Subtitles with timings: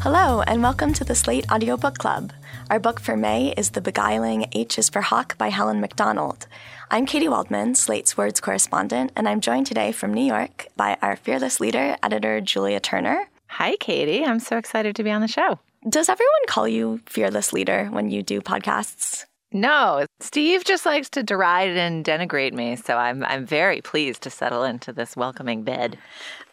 [0.00, 2.32] Hello, and welcome to the Slate Audiobook Club.
[2.70, 6.46] Our book for May is The Beguiling H is for Hawk by Helen Macdonald.
[6.88, 11.16] I'm Katy Waldman, Slate's Words correspondent, and I'm joined today from New York by our
[11.16, 13.28] fearless leader, editor Julia Turner.
[13.48, 14.24] Hi, Katie.
[14.24, 15.58] I'm so excited to be on the show.
[15.88, 19.24] Does everyone call you fearless leader when you do podcasts?
[19.50, 24.30] No, Steve just likes to deride and denigrate me, so I'm I'm very pleased to
[24.30, 25.96] settle into this welcoming bed.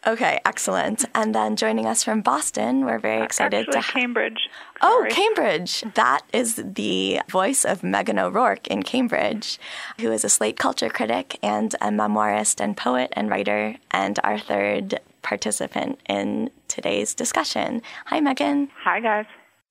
[0.06, 1.04] Okay, excellent.
[1.16, 4.48] And then joining us from Boston, we're very uh, excited Actually, to Cambridge.
[4.80, 5.82] Oh, Cambridge.
[5.94, 9.58] That is the voice of Meghan O'Rourke in Cambridge,
[10.00, 14.38] who is a Slate culture critic and a memoirist and poet and writer, and our
[14.38, 17.82] third participant in today's discussion.
[18.06, 18.68] Hi, Meghan.
[18.84, 19.26] Hi, guys.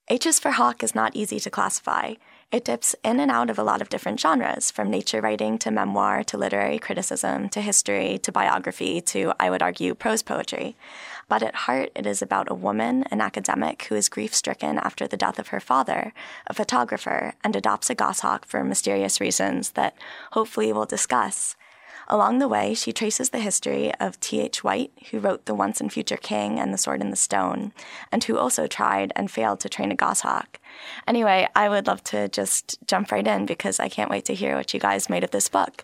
[0.09, 2.15] H is for Hawk is not easy to classify.
[2.51, 5.71] It dips in and out of a lot of different genres, from nature writing to
[5.71, 10.77] memoir to literary criticism to history to biography to, I would argue, prose poetry.
[11.27, 15.07] But at heart, it is about a woman, an academic, who is grief stricken after
[15.07, 16.13] the death of her father,
[16.47, 19.95] a photographer, and adopts a goshawk for mysterious reasons that
[20.31, 21.55] hopefully we'll discuss.
[22.07, 24.63] Along the way, she traces the history of T.H.
[24.63, 27.73] White, who wrote The Once and Future King and The Sword in the Stone,
[28.11, 30.59] and who also tried and failed to train a goshawk.
[31.07, 34.55] Anyway, I would love to just jump right in because I can't wait to hear
[34.55, 35.83] what you guys made of this book.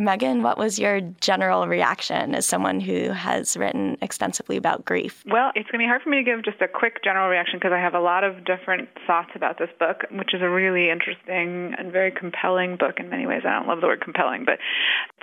[0.00, 5.24] Meghan, what was your general reaction as someone who has written extensively about grief?
[5.26, 7.58] Well, it's going to be hard for me to give just a quick general reaction
[7.58, 10.88] because I have a lot of different thoughts about this book, which is a really
[10.88, 13.42] interesting and very compelling book in many ways.
[13.44, 14.60] I don't love the word compelling, but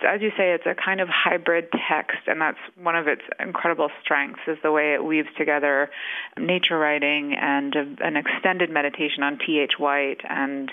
[0.06, 3.90] as you say, it's a kind of hybrid text, and that's one of its incredible
[4.03, 5.90] strengths is the way it weaves together
[6.38, 9.80] nature writing and a, an extended meditation on T.H.
[9.80, 10.69] White and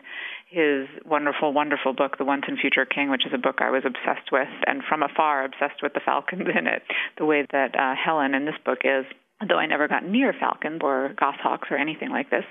[0.53, 3.85] his wonderful, wonderful book, The Once and Future King, which is a book I was
[3.87, 6.83] obsessed with, and from afar obsessed with the falcons in it,
[7.17, 9.07] the way that uh, Helen in this book is,
[9.49, 12.45] though I never got near falcons or goshawks or anything like this.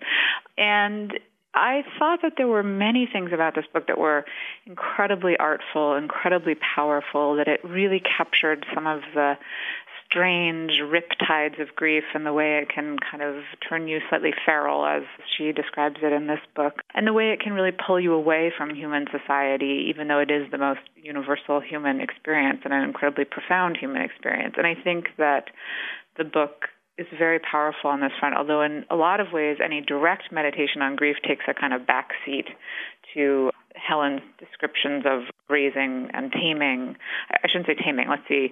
[0.57, 1.13] And
[1.53, 4.25] I thought that there were many things about this book that were
[4.65, 9.37] incredibly artful, incredibly powerful, that it really captured some of the
[10.11, 14.85] strange riptides of grief and the way it can kind of turn you slightly feral,
[14.85, 15.03] as
[15.37, 18.51] she describes it in this book, and the way it can really pull you away
[18.55, 23.25] from human society, even though it is the most universal human experience and an incredibly
[23.25, 24.55] profound human experience.
[24.57, 25.45] And I think that
[26.17, 26.65] the book
[26.97, 30.81] is very powerful on this front, although in a lot of ways, any direct meditation
[30.81, 32.49] on grief takes a kind of backseat
[33.13, 36.97] to Helen's descriptions of raising and taming.
[37.31, 38.51] I shouldn't say taming, let's see,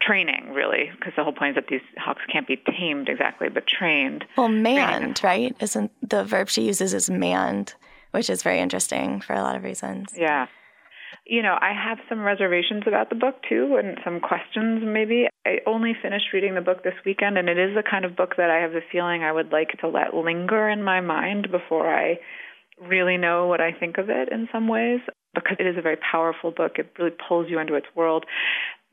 [0.00, 3.64] training really, because the whole point is that these hawks can't be tamed exactly, but
[3.66, 4.24] trained.
[4.36, 5.54] Well, manned, right?
[5.60, 7.74] Isn't the verb she uses is manned,
[8.12, 10.14] which is very interesting for a lot of reasons.
[10.16, 10.46] Yeah.
[11.26, 15.26] You know, I have some reservations about the book too, and some questions maybe.
[15.46, 18.34] I only finished reading the book this weekend, and it is the kind of book
[18.36, 21.88] that I have the feeling I would like to let linger in my mind before
[21.88, 22.18] I
[22.78, 25.00] really know what I think of it in some ways,
[25.34, 26.72] because it is a very powerful book.
[26.76, 28.26] It really pulls you into its world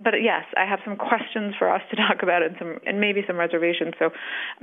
[0.03, 3.24] but yes, I have some questions for us to talk about and some and maybe
[3.27, 3.94] some reservations.
[4.00, 4.12] So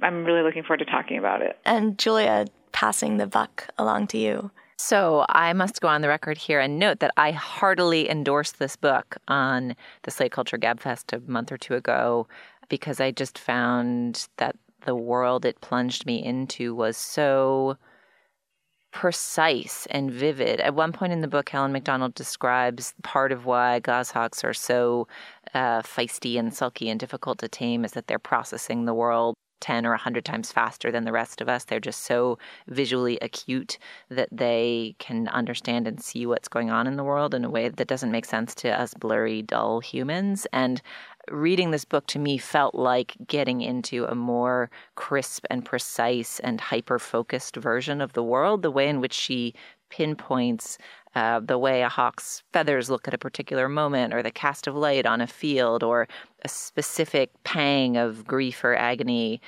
[0.02, 1.58] I'm really looking forward to talking about it.
[1.64, 4.50] And Julia, passing the buck along to you.
[4.80, 8.76] So I must go on the record here and note that I heartily endorsed this
[8.76, 12.28] book on the Slate Culture Gabfest a month or two ago
[12.68, 17.76] because I just found that the world it plunged me into was so
[18.90, 20.60] precise and vivid.
[20.60, 25.06] At one point in the book, Helen Macdonald describes part of why goshawks are so
[25.54, 29.86] uh, feisty and sulky and difficult to tame is that they're processing the world 10
[29.86, 31.64] or 100 times faster than the rest of us.
[31.64, 32.38] They're just so
[32.68, 37.44] visually acute that they can understand and see what's going on in the world in
[37.44, 40.46] a way that doesn't make sense to us blurry, dull humans.
[40.52, 40.80] And
[41.30, 46.60] reading this book to me felt like getting into a more crisp and precise and
[46.60, 49.54] hyper focused version of the world, the way in which she
[49.90, 50.78] pinpoints
[51.14, 54.74] uh, the way a hawk's feathers look at a particular moment, or the cast of
[54.74, 56.06] light on a field, or
[56.44, 59.40] a specific pang of grief or agony,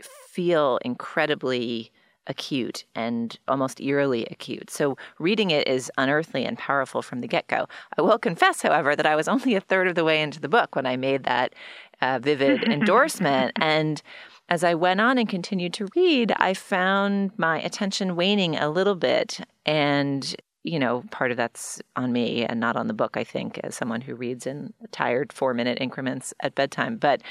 [0.00, 1.90] feel incredibly
[2.26, 4.70] acute and almost eerily acute.
[4.70, 7.66] So reading it is unearthly and powerful from the get go.
[7.98, 10.48] I will confess, however, that I was only a third of the way into the
[10.48, 11.54] book when I made that
[12.00, 13.52] uh, vivid endorsement.
[13.60, 14.02] And
[14.48, 18.96] as I went on and continued to read, I found my attention waning a little
[18.96, 19.40] bit.
[19.64, 23.58] And you know, part of that's on me and not on the book, I think,
[23.64, 26.96] as someone who reads in tired four minute increments at bedtime.
[26.96, 27.22] But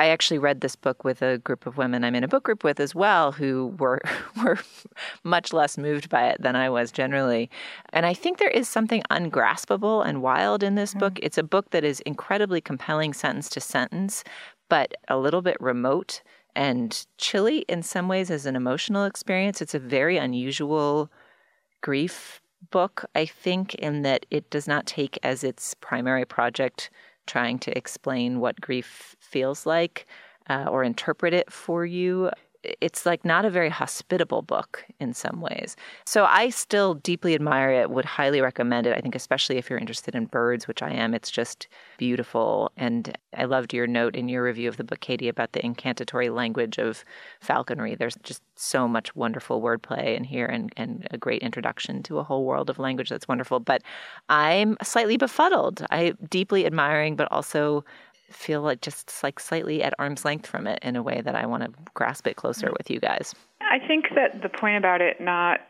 [0.00, 2.64] I actually read this book with a group of women I'm in a book group
[2.64, 4.00] with as well who were
[4.42, 4.58] were
[5.24, 7.50] much less moved by it than I was generally.
[7.92, 11.00] And I think there is something ungraspable and wild in this mm-hmm.
[11.00, 11.18] book.
[11.22, 14.24] It's a book that is incredibly compelling sentence to sentence,
[14.70, 16.22] but a little bit remote
[16.56, 19.60] and chilly in some ways as an emotional experience.
[19.60, 21.10] It's a very unusual
[21.82, 26.88] grief book, I think, in that it does not take as its primary project
[27.30, 30.06] trying to explain what grief feels like
[30.48, 32.28] uh, or interpret it for you
[32.62, 35.76] it's like not a very hospitable book in some ways.
[36.04, 38.96] So I still deeply admire it, would highly recommend it.
[38.96, 41.68] I think, especially if you're interested in birds, which I am, it's just
[41.98, 42.70] beautiful.
[42.76, 46.28] And I loved your note in your review of the book, Katy, about the incantatory
[46.28, 47.04] language of
[47.40, 47.94] falconry.
[47.94, 52.24] There's just so much wonderful wordplay in here and, and a great introduction to a
[52.24, 53.60] whole world of language that's wonderful.
[53.60, 53.82] But
[54.28, 55.86] I'm slightly befuddled.
[55.90, 57.84] I deeply admiring, but also
[58.30, 61.46] feel like just like slightly at arm's length from it in a way that I
[61.46, 62.76] want to grasp it closer mm-hmm.
[62.78, 63.34] with you guys.
[63.60, 65.60] I think that the point about it not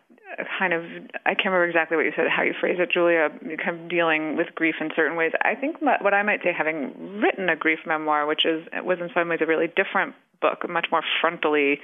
[0.58, 0.84] kind of
[1.26, 3.30] I can't remember exactly what you said, how you phrased it, Julia,
[3.62, 5.32] kind of dealing with grief in certain ways.
[5.42, 9.10] I think what I might say, having written a grief memoir, which is was in
[9.12, 11.78] some ways a really different book, much more frontally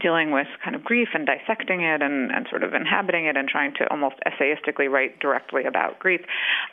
[0.00, 3.48] dealing with kind of grief and dissecting it and, and sort of inhabiting it and
[3.48, 6.20] trying to almost essayistically write directly about grief.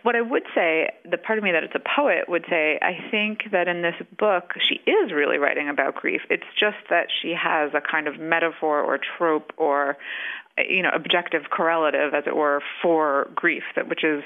[0.04, 3.10] What I would say, the part of me that it's a poet would say, I
[3.10, 6.22] think that in this book she is really writing about grief.
[6.30, 9.98] It's just that she has a kind of metaphor or trope or
[10.70, 14.24] you know, objective correlative, as it were, for grief, that which is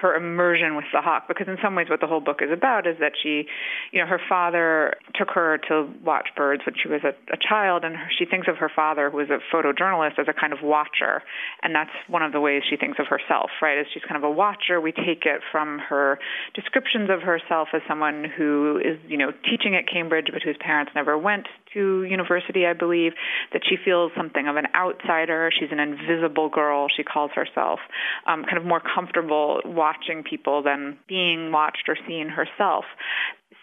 [0.00, 1.28] her immersion with the hawk.
[1.28, 3.46] Because in some ways, what the whole book is about is that she,
[3.92, 7.84] you know, her father took her to watch birds when she was a, a child,
[7.84, 10.60] and her, she thinks of her father, who is a photojournalist, as a kind of
[10.62, 11.22] watcher,
[11.62, 13.78] and that's one of the ways she thinks of herself, right?
[13.78, 14.80] Is she's kind of a watcher.
[14.80, 16.18] We take it from her
[16.54, 20.92] descriptions of herself as someone who is, you know, teaching at Cambridge, but whose parents
[20.94, 23.12] never went to university, I believe,
[23.52, 25.50] that she feels something of an outsider.
[25.58, 27.80] She's an invisible girl, she calls herself,
[28.26, 32.84] um, kind of more comfortable watching people than being watched or seen herself.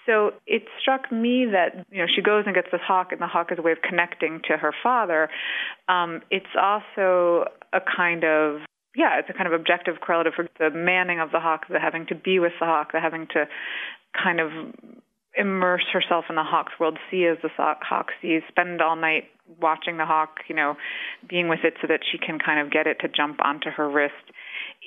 [0.06, 3.28] So it struck me that you know she goes and gets this hawk, and the
[3.28, 5.30] hawk is a way of connecting to her father.
[5.90, 8.62] Um, it's also a kind of
[8.96, 12.08] yeah, it's a kind of objective correlative for the manning of the hawk, the having
[12.08, 13.48] to be with the hawk, the having to
[14.12, 14.52] kind of
[15.38, 19.26] immerse herself in the hawk's world, see as the hawk sees, spend all night
[19.62, 20.76] watching the hawk, you know,
[21.28, 23.90] being with it so that she can kind of get it to jump onto her
[23.90, 24.14] wrist.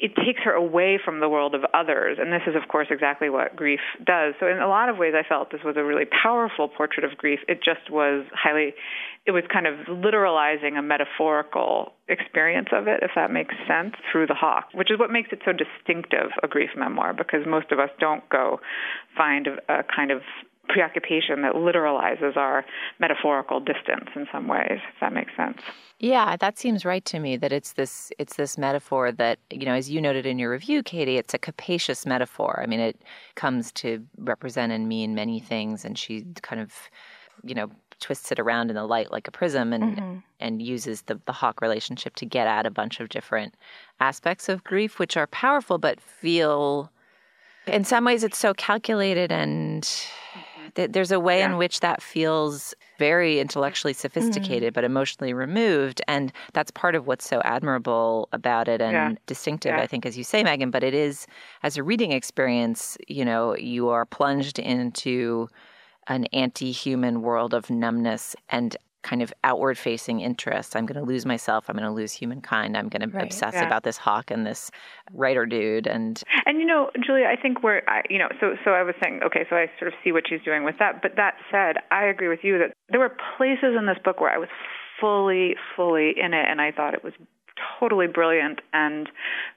[0.00, 3.28] It takes her away from the world of others, and this is, of course, exactly
[3.28, 4.34] what grief does.
[4.40, 7.18] So, in a lot of ways, I felt this was a really powerful portrait of
[7.18, 7.40] grief.
[7.48, 8.72] It just was highly,
[9.26, 14.26] it was kind of literalizing a metaphorical experience of it, if that makes sense, through
[14.26, 17.78] the hawk, which is what makes it so distinctive a grief memoir, because most of
[17.78, 18.58] us don't go
[19.16, 20.22] find a, a kind of
[20.72, 22.64] preoccupation that literalizes our
[22.98, 25.58] metaphorical distance in some ways if that makes sense
[25.98, 29.74] yeah that seems right to me that it's this it's this metaphor that you know
[29.74, 33.00] as you noted in your review katy it's a capacious metaphor i mean it
[33.34, 36.72] comes to represent and mean many things and she kind of
[37.42, 40.16] you know twists it around in the light like a prism and mm-hmm.
[40.40, 43.54] and uses the the hawk relationship to get at a bunch of different
[44.00, 46.90] aspects of grief which are powerful but feel
[47.66, 50.06] in some ways it's so calculated and
[50.74, 51.46] there's a way yeah.
[51.46, 54.74] in which that feels very intellectually sophisticated mm-hmm.
[54.74, 59.12] but emotionally removed and that's part of what's so admirable about it and yeah.
[59.26, 59.82] distinctive yeah.
[59.82, 61.26] i think as you say meghan but it is
[61.62, 65.48] as a reading experience you know you are plunged into
[66.06, 70.76] an anti-human world of numbness and kind of outward facing interests.
[70.76, 71.68] I'm going to lose myself.
[71.68, 72.76] I'm going to lose humankind.
[72.76, 73.66] I'm going to right, obsess yeah.
[73.66, 74.70] about this hawk and this
[75.12, 75.86] writer dude.
[75.86, 78.94] And and you know, Julia, I think we're I, you know, so so I was
[79.02, 81.02] saying, okay, so I sort of see what she's doing with that.
[81.02, 84.30] But that said, I agree with you that there were places in this book where
[84.30, 84.48] I was
[85.00, 87.14] fully, fully in it, and I thought it was
[87.78, 89.08] totally brilliant and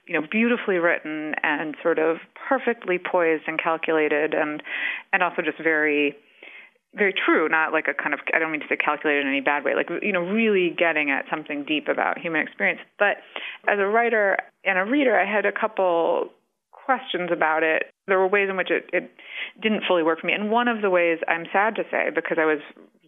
[0.06, 4.62] you know beautifully written and sort of perfectly poised and calculated and
[5.12, 6.14] and also just very
[6.96, 9.40] very true, not like a kind of I don't mean to say calculated in any
[9.40, 12.80] bad way, like you know, really getting at something deep about human experience.
[12.98, 13.18] But
[13.68, 16.30] as a writer and a reader, I had a couple
[16.70, 17.84] questions about it.
[18.06, 19.10] There were ways in which it, it
[19.62, 22.38] didn't fully work for me, and one of the ways I'm sad to say because
[22.40, 22.60] I was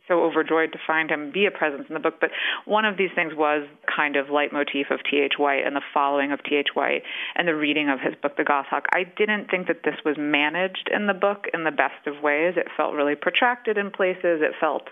[0.08, 2.20] so overjoyed to find him be a presence in the book.
[2.20, 2.30] But
[2.64, 5.34] one of these things was kind of leitmotif of T.H.
[5.38, 6.68] White and the following of T.H.
[6.74, 7.02] White
[7.34, 8.86] and the reading of his book, The Goshawk.
[8.92, 12.54] I didn't think that this was managed in the book in the best of ways.
[12.56, 14.42] It felt really protracted in places.
[14.42, 14.88] It felt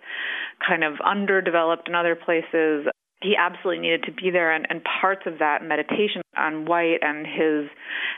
[0.66, 2.86] kind of underdeveloped in other places
[3.24, 7.26] he absolutely needed to be there and, and parts of that meditation on white and
[7.26, 7.70] his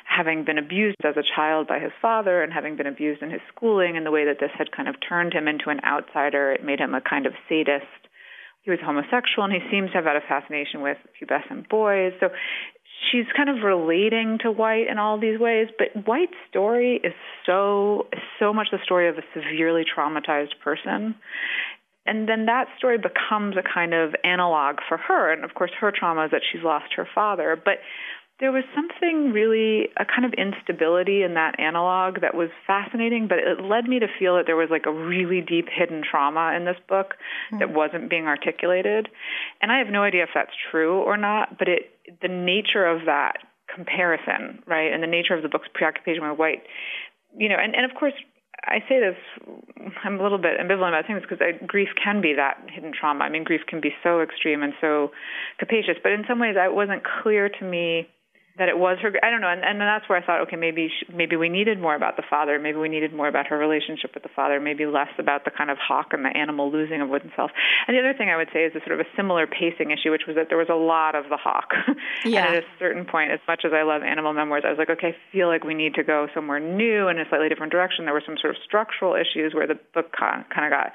[0.05, 3.41] having been abused as a child by his father and having been abused in his
[3.55, 6.65] schooling and the way that this had kind of turned him into an outsider it
[6.65, 7.87] made him a kind of sadist.
[8.63, 12.13] He was homosexual and he seems to have had a fascination with pubescent boys.
[12.19, 12.31] So
[13.13, 17.13] she's kind of relating to white in all these ways but white's story is
[17.45, 18.07] so
[18.41, 21.15] so much the story of a severely traumatized person
[22.07, 25.33] and then that story becomes a kind of analog for her.
[25.33, 27.61] And of course, her trauma is that she's lost her father.
[27.63, 27.79] But
[28.39, 33.39] there was something really, a kind of instability in that analog that was fascinating, but
[33.39, 36.67] it led me to feel that there was like a really deep hidden trauma in
[36.67, 37.59] this book mm-hmm.
[37.61, 39.09] that wasn't being articulated.
[39.63, 43.07] And I have no idea if that's true or not, but it, the nature of
[43.07, 43.39] that
[43.75, 46.63] comparison, right, and the nature of the book's preoccupation with white,
[47.39, 48.15] you know, and, and of course,
[48.67, 49.17] I say this,
[50.05, 53.25] I'm a little bit ambivalent about saying this because grief can be that hidden trauma.
[53.25, 55.13] I mean, grief can be so extreme and so
[55.59, 58.09] capacious, but in some ways, it wasn't clear to me
[58.59, 59.13] that it was her.
[59.23, 61.81] I don't know, and, and that's where I thought, okay, maybe she, maybe we needed
[61.81, 62.59] more about the father.
[62.59, 64.61] Maybe we needed more about her relationship with the father.
[64.61, 67.51] Maybe less about the kind of hawk and the animal losing of oneself.
[67.87, 70.11] And the other thing I would say is a sort of a similar pacing issue,
[70.11, 71.73] which was that there was a lot of the hawk.
[72.25, 72.47] Yeah.
[72.47, 74.91] and at a certain point, as much as I love animal memoirs, I was like,
[74.91, 78.05] okay, I feel like we need to go somewhere new in a slightly different direction.
[78.05, 80.93] There were some sort of structural issues where the book kind of got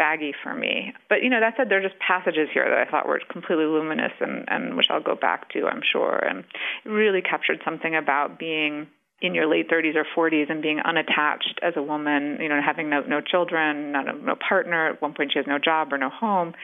[0.00, 0.94] baggy for me.
[1.10, 3.66] But you know, that said, there are just passages here that I thought were completely
[3.66, 6.44] luminous, and, and which I'll go back to, I'm sure, and
[6.86, 8.86] really captured something about being
[9.20, 12.88] in your late 30s or 40s and being unattached as a woman, you know, having
[12.88, 14.88] no, no children, not a, no partner.
[14.88, 16.54] At one point, she has no job or no home,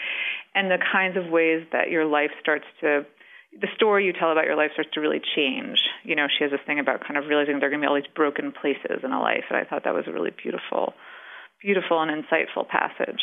[0.54, 3.04] and the kinds of ways that your life starts to
[3.60, 5.78] the story you tell about your life starts to really change.
[6.04, 7.88] You know, she has this thing about kind of realizing there are going to be
[7.88, 10.94] all these broken places in a life, and I thought that was really beautiful
[11.66, 13.20] beautiful and insightful passage.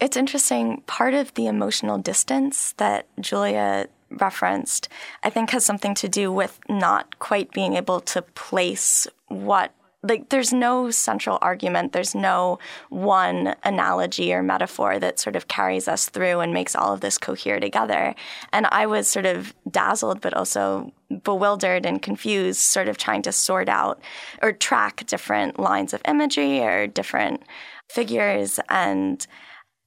[0.00, 0.82] It's interesting.
[0.86, 4.88] Part of the emotional distance that Julia referenced,
[5.22, 9.72] I think, has something to do with not quite being able to place what
[10.06, 12.58] like there's no central argument there's no
[12.90, 17.16] one analogy or metaphor that sort of carries us through and makes all of this
[17.16, 18.14] cohere together
[18.52, 23.32] and i was sort of dazzled but also bewildered and confused sort of trying to
[23.32, 23.98] sort out
[24.42, 27.42] or track different lines of imagery or different
[27.88, 29.26] figures and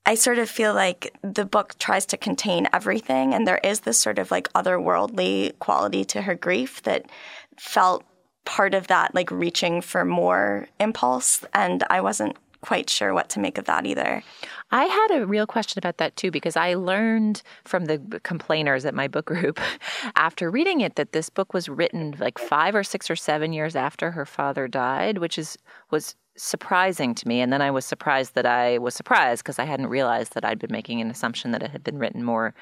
[0.07, 3.99] I sort of feel like the book tries to contain everything, and there is this
[3.99, 7.07] sort of like otherworldly quality to her grief that
[7.59, 8.05] felt
[8.45, 11.43] part of that, like reaching for more impulse.
[11.53, 14.23] And I wasn't quite sure what to make of that either.
[14.71, 18.95] I had a real question about that too, because I learned from the complainers at
[18.95, 19.59] my book group
[20.15, 23.75] after reading it that this book was written like five or six or seven years
[23.75, 25.57] after her father died, which is
[25.91, 27.41] was surprising to me.
[27.41, 30.59] And then I was surprised that I was surprised because I hadn't realized that I'd
[30.59, 32.53] been making an assumption that it had been written more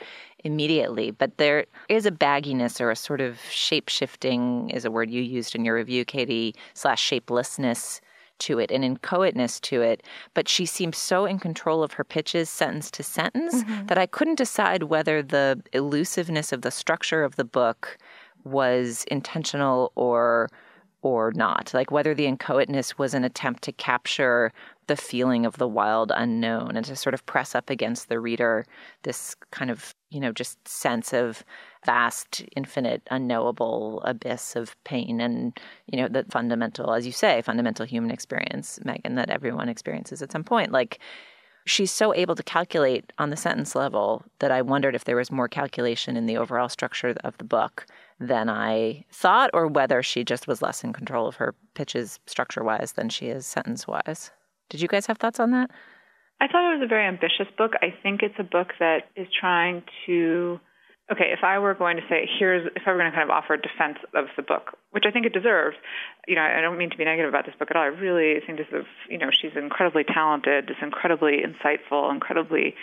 [0.44, 1.12] immediately.
[1.12, 5.22] But there is a bagginess or a sort of shape shifting, is a word you
[5.22, 8.02] used in your review, Katy, slash shapelessness
[8.38, 10.04] to it, an inchoateness to it.
[10.34, 13.86] But she seems so in control of her pitches, sentence to sentence, mm-hmm.
[13.88, 17.98] that I couldn't decide whether the elusiveness of the structure of the book
[18.44, 20.50] was intentional or
[21.06, 21.72] or not.
[21.72, 24.52] Like whether the inchoateness was an attempt to capture
[24.88, 28.66] the feeling of the wild unknown and to sort of press up against the reader
[29.04, 31.44] this kind of, you know, just sense of
[31.86, 37.86] vast, infinite, unknowable abyss of pain and, you know, the fundamental, as you say, fundamental
[37.86, 40.72] human experience, Meghan, that everyone experiences at some point.
[40.72, 41.00] Like,
[41.68, 45.32] she's so able to calculate on the sentence level that I wondered if there was
[45.32, 47.86] more calculation in the overall structure of the book
[48.20, 52.64] than I thought, or whether she just was less in control of her pitches structure
[52.64, 54.32] wise than she is sentence wise.
[54.70, 55.70] Did you guys have thoughts on that?
[56.40, 57.72] I thought it was a very ambitious book.
[57.82, 60.60] I think it's a book that is trying to
[61.12, 63.34] okay, if I were going to say, here's, if I were going to kind of
[63.34, 65.76] offer a defense of the book, which I think it deserves,
[66.26, 67.84] you know, I don't mean to be negative about this book at all.
[67.84, 72.76] I really think this is, you know, she's incredibly talented, just incredibly insightful, incredibly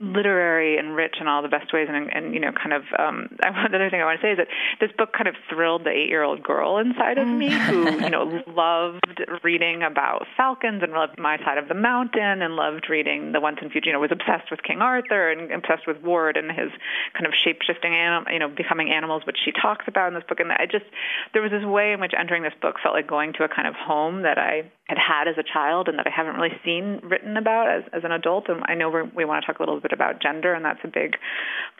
[0.00, 1.86] literary and rich in all the best ways.
[1.90, 4.32] And, and you know, kind of, um, I, the other thing I want to say
[4.32, 4.48] is that
[4.80, 9.20] this book kind of thrilled the eight-year-old girl inside of me who, you know, loved
[9.44, 13.58] reading about falcons and loved My Side of the Mountain and loved reading The Once
[13.60, 16.72] and Future, you know, was obsessed with King Arthur and obsessed with Wart and his
[17.12, 20.24] kind of shape shifting animal, you know, becoming animals, which she talks about in this
[20.26, 20.40] book.
[20.40, 20.86] And I just
[21.34, 23.68] there was this way in which entering this book felt like going to a kind
[23.68, 27.00] of home that I had had as a child and that I haven't really seen
[27.02, 28.48] written about as, as an adult.
[28.48, 30.88] And I know we want to talk a little bit about gender, and that's a
[30.88, 31.16] big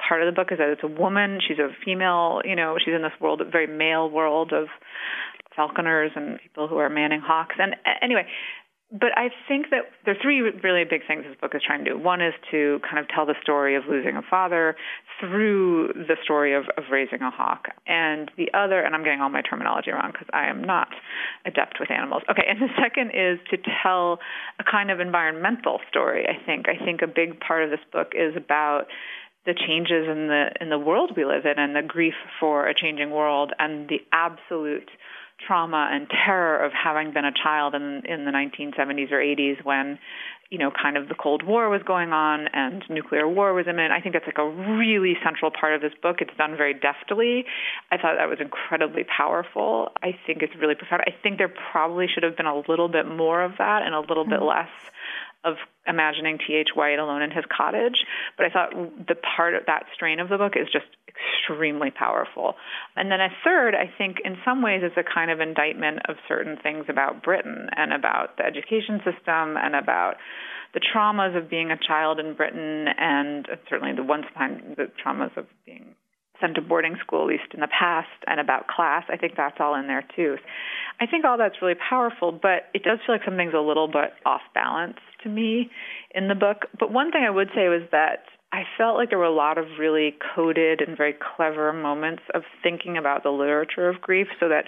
[0.09, 1.41] part of the book is that it's a woman.
[1.47, 2.43] She's a female.
[2.45, 4.69] You know, she's in this world, a very male world of
[5.57, 7.57] falconers and people who are manning hawks.
[7.59, 8.27] And anyway,
[8.93, 11.93] but I think that there are three really big things this book is trying to
[11.93, 11.99] do.
[11.99, 14.75] One is to kind of tell the story of losing a father
[15.21, 17.69] through the story of, of raising a hawk.
[17.87, 20.89] And the other, and I'm getting all my terminology wrong because I am not
[21.47, 22.23] adept with animals.
[22.29, 24.19] Okay, and the second is to tell
[24.59, 26.67] a kind of environmental story, I think.
[26.69, 28.87] I think a big part of this book is about
[29.51, 32.75] the changes in the in the world we live in and the grief for a
[32.75, 34.89] changing world and the absolute
[35.45, 39.99] trauma and terror of having been a child in in the 1970s or 80s when
[40.51, 43.93] you know kind of the cold war was going on and nuclear war was imminent.
[43.93, 46.19] I think that's like a really central part of this book.
[46.21, 47.45] It's done very deftly.
[47.91, 49.89] I thought that was incredibly powerful.
[50.01, 51.03] I think it's really profound.
[51.09, 54.01] I think there probably should have been a little bit more of that and a
[54.01, 54.35] little mm-hmm.
[54.39, 54.71] bit less
[55.45, 55.57] of
[55.87, 56.69] imagining T.H.
[56.75, 58.05] White alone in his cottage.
[58.37, 58.71] But I thought
[59.09, 62.55] the part of that strain of the book is just extremely powerful.
[62.97, 66.17] And then a third, I think, in some ways, is a kind of indictment of
[66.29, 70.17] certain things about Britain and about the education system and about
[70.73, 75.37] the traumas of being a child in Britain and certainly the once upon the traumas
[75.37, 75.97] of being
[76.41, 79.05] sent to boarding school, at least in the past, and about class.
[79.09, 80.37] I think that's all in there too.
[81.01, 84.13] I think all that's really powerful, but it does feel like something's a little bit
[84.25, 85.71] off balance to me
[86.15, 86.67] in the book.
[86.79, 89.59] But one thing I would say was that I felt like there were a lot
[89.59, 94.49] of really coded and very clever moments of thinking about the literature of grief so
[94.49, 94.65] that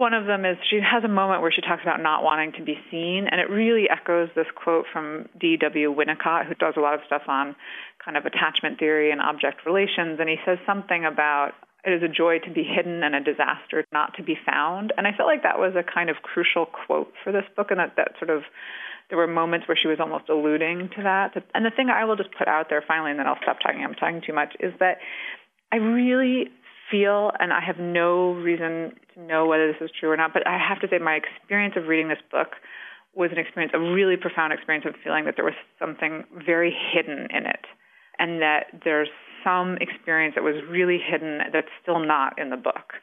[0.00, 2.62] one of them is she has a moment where she talks about not wanting to
[2.62, 5.94] be seen, and it really echoes this quote from D.W.
[5.94, 7.54] Winnicott, who does a lot of stuff on
[8.02, 10.18] kind of attachment theory and object relations.
[10.18, 11.52] And he says something about
[11.84, 14.94] it is a joy to be hidden and a disaster not to be found.
[14.96, 17.78] And I felt like that was a kind of crucial quote for this book, and
[17.78, 18.42] that, that sort of
[19.10, 21.36] there were moments where she was almost alluding to that.
[21.52, 23.84] And the thing I will just put out there finally, and then I'll stop talking,
[23.84, 24.96] I'm talking too much, is that
[25.72, 26.48] I really
[26.90, 30.46] feel, and I have no reason to know whether this is true or not, but
[30.46, 32.56] I have to say my experience of reading this book
[33.14, 37.26] was an experience, a really profound experience of feeling that there was something very hidden
[37.30, 37.66] in it,
[38.18, 39.08] and that there's
[39.42, 42.94] some experience that was really hidden that's still not in the book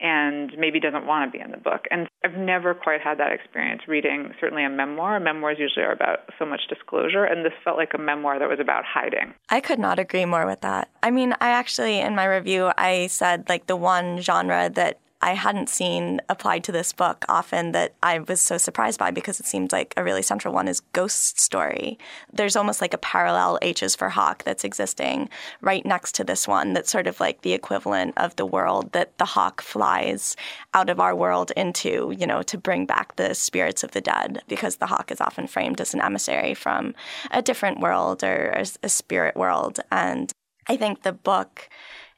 [0.00, 1.84] and maybe doesn't want to be in the book.
[1.90, 5.20] And I've never quite had that experience reading certainly a memoir.
[5.20, 8.60] Memoirs usually are about so much disclosure, and this felt like a memoir that was
[8.60, 9.34] about hiding.
[9.50, 10.90] I could not agree more with that.
[11.02, 15.32] I mean, I actually, in my review, I said like the one genre that I
[15.32, 19.46] hadn't seen applied to this book often that I was so surprised by because it
[19.46, 21.98] seems like a really central one is ghost story.
[22.30, 25.30] There's almost like a parallel H's for Hawk that's existing
[25.62, 29.16] right next to this one that's sort of like the equivalent of the world that
[29.16, 30.36] the hawk flies
[30.74, 34.42] out of our world into, you know, to bring back the spirits of the dead
[34.46, 36.94] because the hawk is often framed as an emissary from
[37.30, 39.80] a different world or a spirit world.
[39.90, 40.30] And
[40.68, 41.70] I think the book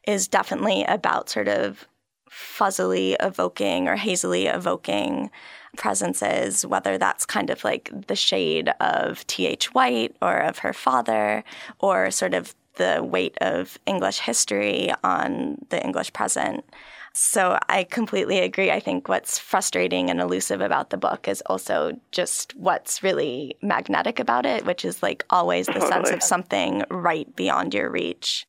[0.09, 1.87] is definitely about sort of
[2.37, 5.31] fuzzily evoking or hazily evoking
[5.77, 9.72] presences, whether that's kind of like the shade of T.H.
[9.75, 11.44] White or of her father,
[11.79, 16.64] or sort of the weight of English history on the English present.
[17.14, 18.70] So I completely agree.
[18.70, 24.18] I think what's frustrating and elusive about the book is also just what's really magnetic
[24.20, 25.87] about it, which is like always the totally.
[25.92, 28.46] Oh, sense of something right beyond your reach.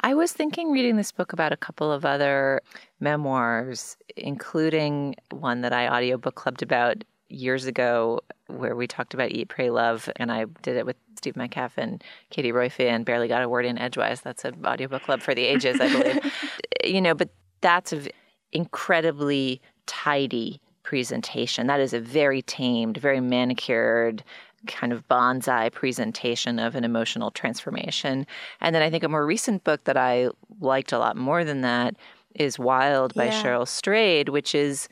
[0.00, 2.62] I was thinking reading this book about a couple of other
[3.00, 9.48] memoirs, including one that I audiobook clubbed about years ago where we talked about Eat,
[9.48, 13.42] Pray, Love, and I did it with Steve Metcalf and Katie Roiphe and barely got
[13.42, 14.20] a word in edgewise.
[14.20, 16.32] That's an audiobook club for the ages, I believe.
[16.84, 17.30] you know, but
[17.60, 18.08] that's an
[18.52, 21.66] incredibly tidy presentation.
[21.66, 24.22] That is a very tamed, very manicured
[24.66, 28.26] kind of bonsai presentation of an emotional transformation.
[28.60, 31.60] And then I think a more recent book that I liked a lot more than
[31.62, 31.96] that
[32.34, 33.42] is Wild by yeah.
[33.42, 34.88] Cheryl Strayed, which is,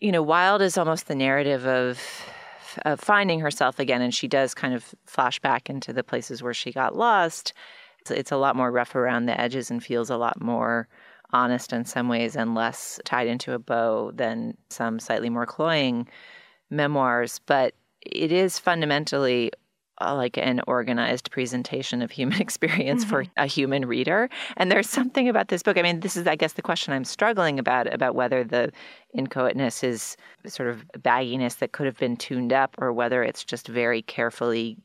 [0.00, 2.00] you know, Wild is almost the narrative of
[2.84, 6.54] of finding herself again, and she does kind of flash back into the places where
[6.54, 7.52] she got lost.
[8.00, 10.86] It's, it's a lot more rough around the edges and feels a lot more
[11.32, 16.08] honest in some ways and less tied into a bow than some slightly more cloying
[16.70, 17.40] memoirs.
[17.46, 17.74] But
[18.12, 19.50] it is fundamentally
[20.00, 23.10] uh, like an organized presentation of human experience mm-hmm.
[23.10, 24.28] for a human reader.
[24.56, 25.76] And there's something about this book.
[25.76, 28.72] I mean, this is, I guess, the question I'm struggling about about whether the
[29.14, 30.16] inchoateness is
[30.46, 34.76] sort of bagginess that could have been tuned up, or whether it's just very carefully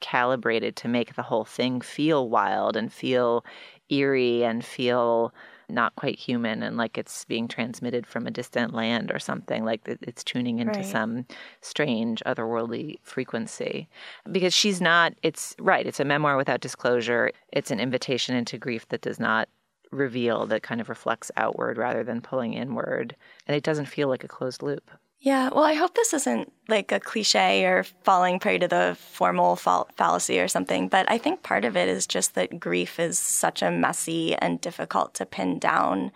[0.00, 3.44] calibrated to make the whole thing feel wild and feel
[3.90, 5.32] eerie and feel
[5.72, 9.80] not quite human and like it's being transmitted from a distant land or something like
[9.86, 10.86] it's tuning into right.
[10.86, 11.26] some
[11.60, 13.88] strange otherworldly frequency.
[14.30, 17.32] Because she's not it's right it's a memoir without disclosure.
[17.52, 19.48] It's an invitation into grief that does not
[19.90, 23.16] reveal that kind of reflects outward rather than pulling inward.
[23.46, 24.90] And it doesn't feel like a closed loop
[25.22, 29.54] yeah, well, I hope this isn't like a cliche or falling prey to the formal
[29.54, 33.60] fallacy or something, but I think part of it is just that grief is such
[33.60, 36.10] a messy and difficult to pin down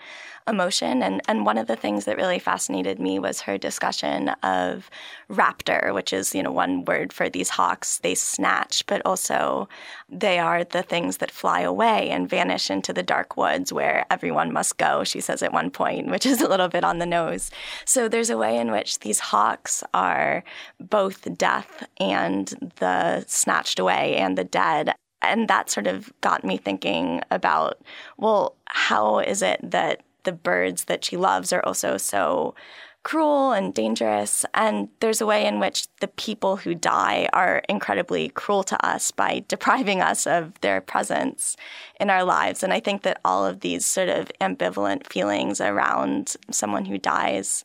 [0.47, 1.03] emotion.
[1.03, 4.91] And, and one of the things that really fascinated me was her discussion of
[5.31, 7.99] raptor, which is, you know, one word for these hawks.
[7.99, 9.69] They snatch, but also
[10.09, 14.53] they are the things that fly away and vanish into the dark woods where everyone
[14.53, 17.51] must go, she says at one point, which is a little bit on the nose.
[17.87, 20.45] So there's a way in which these hawks are
[20.79, 26.57] both death and the snatched away and the dead and that sort of got me
[26.59, 27.81] thinking about
[28.19, 32.55] well how is it that the birds that she loves are also so
[33.05, 34.45] cruel and dangerous.
[34.55, 39.11] And there's a way in which the people who die are incredibly cruel to us
[39.13, 41.57] by depriving us of their presence
[42.01, 42.63] in our lives.
[42.63, 47.63] And I think that all of these sort of ambivalent feelings around someone who dies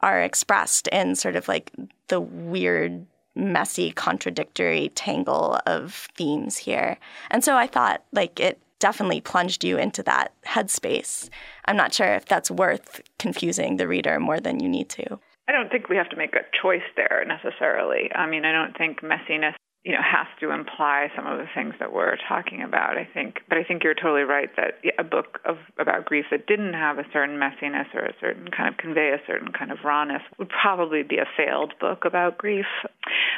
[0.00, 1.70] are expressed in sort of like
[2.08, 6.98] the weird messy contradictory tangle of themes here.
[7.30, 11.30] And so I thought like it definitely plunged you into that headspace.
[11.66, 15.20] I'm not sure if that's worth confusing the reader more than you need to.
[15.48, 18.10] I don't think we have to make a choice there necessarily.
[18.12, 21.74] I mean, I don't think messiness you know, has to imply some of the things
[21.80, 22.96] that we're talking about.
[22.96, 26.46] I think, but I think you're totally right that a book of about grief that
[26.46, 29.78] didn't have a certain messiness or a certain kind of convey a certain kind of
[29.84, 32.66] rawness would probably be a failed book about grief.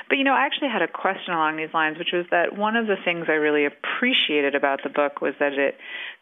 [0.09, 2.77] But you know, I actually had a question along these lines, which was that one
[2.77, 5.79] of the things I really appreciated about the book was that it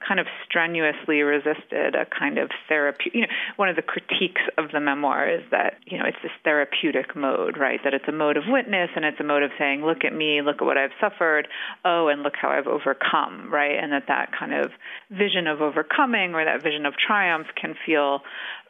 [0.07, 3.11] kind of strenuously resisted a kind of therapy.
[3.13, 6.33] You know, one of the critiques of the memoir is that you know it's this
[6.45, 7.81] therapeutic mode, right?
[7.83, 10.17] That it's a mode of witness and it's a mode of saying, look at at
[10.19, 11.49] me, look at what I've suffered,
[11.85, 13.79] oh, and look how I've overcome, right?
[13.83, 14.71] And that that kind of
[15.11, 18.21] vision of overcoming or that vision of triumph can feel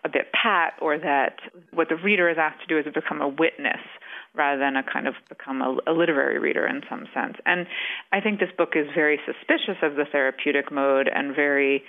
[0.04, 1.38] a bit pat, or that
[1.72, 3.80] what the reader is asked to do is to become a witness
[4.34, 7.36] rather than a kind of become a, a, literary reader in some sense.
[7.44, 7.66] And
[8.12, 11.84] I think this book is very suspicious of the therapeutic mode and very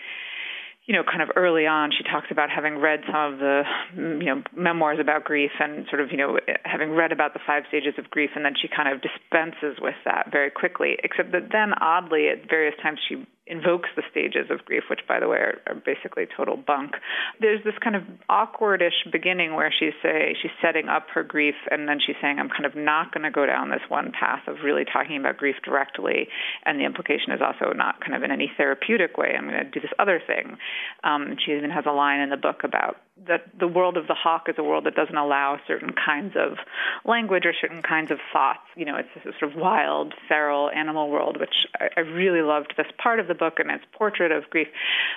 [0.85, 3.63] you know, kind of early on, she talks about having read some of the,
[3.95, 7.39] mm, you know, memoirs about grief and sort of, you know, having read about the
[7.47, 10.97] five stages of grief, and then she kind of dispenses with that very quickly.
[11.03, 15.19] Except that then, oddly, at various times, she invokes the stages of grief, which, by
[15.19, 16.93] the way, are, are basically total bunk.
[17.41, 21.87] There's this kind of awkwardish beginning where she's say she's setting up her grief, and
[21.87, 24.63] then she's saying, "I'm kind of not going to go down this one path of
[24.63, 26.27] really talking about grief directly."
[26.65, 29.35] And the implication is also not kind of in any therapeutic way.
[29.37, 30.57] I'm going to do this other thing.
[31.03, 34.15] Um, she even has a line in the book about that the world of the
[34.15, 36.57] hawk is a world that doesn't allow certain kinds of
[37.05, 38.65] language or certain kinds of thoughts.
[38.75, 42.73] You know, it's a sort of wild, feral animal world, which I, I really loved
[42.75, 44.67] this part of the book and its portrait of grief.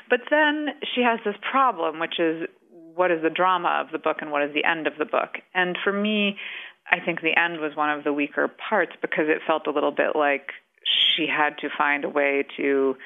[0.09, 4.19] But then she has this problem, which is what is the drama of the book
[4.21, 5.39] and what is the end of the book?
[5.55, 6.37] And for me,
[6.91, 9.91] I think the end was one of the weaker parts because it felt a little
[9.91, 10.51] bit like
[11.17, 12.97] she had to find a way to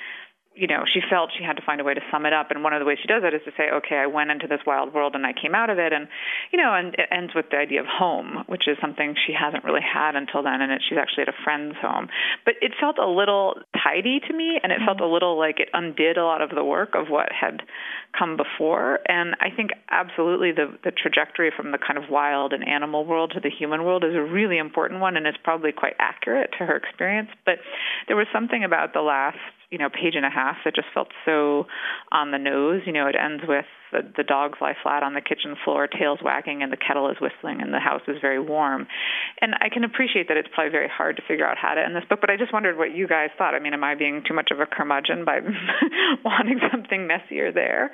[0.60, 2.50] you know, she felt she had to find a way to sum it up.
[2.50, 4.46] And one of the ways she does it is to say, okay, I went into
[4.46, 5.94] this wild world and I came out of it.
[5.94, 6.06] And,
[6.52, 9.64] you know, and it ends with the idea of home, which is something she hasn't
[9.64, 10.60] really had until then.
[10.60, 12.08] And it, she's actually at a friend's home.
[12.44, 14.60] But it felt a little tidy to me.
[14.62, 17.32] And it felt a little like it undid a lot of the work of what
[17.32, 17.62] had
[18.12, 19.00] come before.
[19.08, 23.32] And I think absolutely the, the trajectory from the kind of wild and animal world
[23.32, 25.16] to the human world is a really important one.
[25.16, 27.30] And it's probably quite accurate to her experience.
[27.46, 27.64] But
[28.08, 31.08] there was something about the last you know, page and a half that just felt
[31.24, 31.66] so
[32.10, 32.82] on the nose.
[32.86, 36.18] You know, it ends with the, the dogs lie flat on the kitchen floor, tails
[36.22, 38.88] wagging, and the kettle is whistling, and the house is very warm.
[39.40, 41.94] And I can appreciate that it's probably very hard to figure out how to end
[41.94, 43.54] this book, but I just wondered what you guys thought.
[43.54, 45.40] I mean, am I being too much of a curmudgeon by
[46.24, 47.92] wanting something messier there?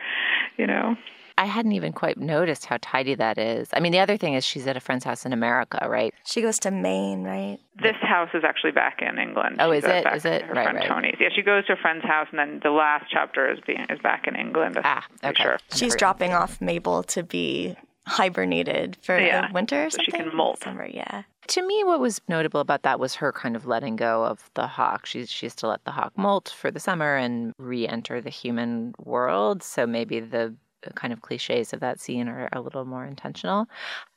[0.57, 0.97] You know?
[1.39, 3.69] I hadn't even quite noticed how tidy that is.
[3.75, 6.15] I mean, the other thing is she's at a friend's house in America, right?
[6.25, 7.59] She goes to Maine, right?
[7.83, 9.57] This house is actually back in England.
[9.61, 10.05] Oh, She's is it?
[10.05, 10.43] Back Is it?
[10.43, 10.89] Her Right, friend right.
[10.89, 11.17] Tony's.
[11.21, 13.99] Yeah, she goes to a friend's house, and then the last chapter is being is
[14.01, 14.79] back in England.
[14.83, 15.43] Ah, okay.
[15.43, 15.59] Sure.
[15.75, 20.35] She's dropping off Mabel to be hibernated for Yeah, the winter or so she can
[20.35, 20.63] molt.
[20.63, 21.23] Summer, yeah.
[21.49, 24.67] To me, what was notable about that was her kind of letting go of the
[24.67, 25.07] hawk.
[25.07, 28.95] She's she has to let the hawk molt for the summer and re-enter the human
[28.99, 29.63] world.
[29.63, 30.55] So maybe the
[30.95, 33.69] kind of cliches of that scene are a little more intentional.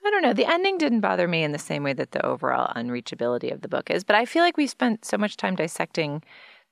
[0.05, 0.33] I don't know.
[0.33, 3.67] The ending didn't bother me in the same way that the overall unreachability of the
[3.67, 6.23] book is, but I feel like we spent so much time dissecting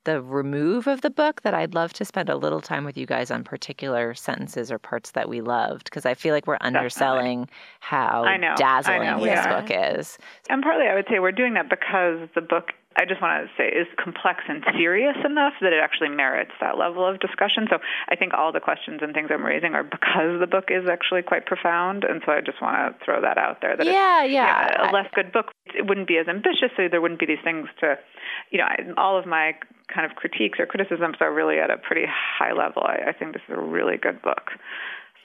[0.07, 3.05] the remove of the book that I'd love to spend a little time with you
[3.05, 7.49] guys on particular sentences or parts that we loved because I feel like we're underselling
[7.81, 9.59] how I know, I dazzling know, this yeah.
[9.59, 10.17] book is.
[10.49, 13.49] And partly, I would say we're doing that because the book, I just want to
[13.55, 17.67] say, is complex and serious enough that it actually merits that level of discussion.
[17.69, 17.77] So
[18.09, 21.21] I think all the questions and things I'm raising are because the book is actually
[21.21, 22.03] quite profound.
[22.03, 23.77] And so I just want to throw that out there.
[23.77, 24.89] That Yeah, it's, yeah.
[24.89, 27.67] a less good book, it wouldn't be as ambitious, so there wouldn't be these things
[27.81, 27.99] to,
[28.49, 29.53] you know, I, all of my
[29.93, 32.83] kind of critiques or criticisms are really at a pretty high level.
[32.83, 34.51] I, I think this is a really good book.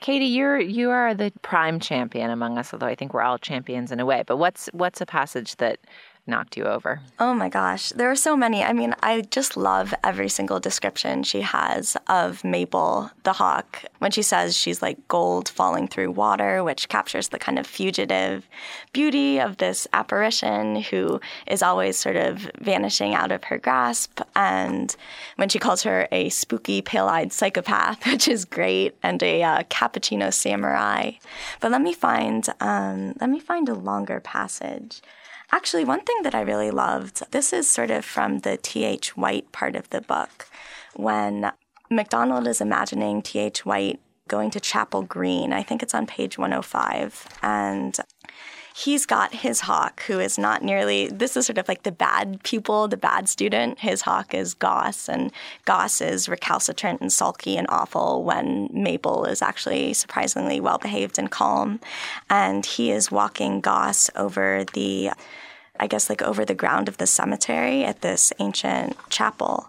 [0.03, 3.89] Katy, you're you are the prime champion among us, although I think we're all champions
[3.89, 4.21] in a way.
[4.27, 5.79] But what's what's a passage that
[6.25, 7.01] knocked you over?
[7.19, 8.63] Oh my gosh, there are so many.
[8.63, 14.11] I mean, I just love every single description she has of Mabel the hawk when
[14.11, 18.47] she says she's like gold falling through water, which captures the kind of fugitive
[18.93, 24.21] beauty of this apparition who is always sort of vanishing out of her grasp.
[24.35, 24.95] And
[25.35, 29.63] when she calls her a spooky, pale eyed psychopath, which is great, and a uh,
[29.63, 31.11] cappuccino samurai.
[31.59, 35.01] But let me find, um, let me find a longer passage.
[35.53, 39.15] Actually, one thing that I really loved, this is sort of from the T.H.
[39.15, 40.47] White part of the book,
[40.95, 41.51] when
[41.91, 43.63] MacDonald is imagining T.H.
[43.63, 45.53] White going to Chapel Green.
[45.53, 47.27] I think it's on page 105.
[47.43, 47.95] And
[48.75, 52.41] he's got his hawk, who is not nearly, this is sort of like the bad
[52.41, 53.77] pupil, the bad student.
[53.77, 55.31] His hawk is Gos, and
[55.65, 61.29] Gos is recalcitrant and sulky and awful when Mabel is actually surprisingly well behaved and
[61.29, 61.79] calm.
[62.27, 65.11] And he is walking Gos over the,
[65.83, 69.67] I guess, like over the ground of the cemetery at this ancient chapel.